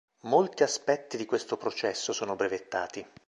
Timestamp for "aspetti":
0.63-1.15